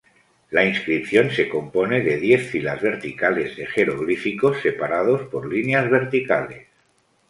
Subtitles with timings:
[0.49, 6.65] La inscripción se compone de diez filas verticales de jeroglíficos, separados por líneas verticales.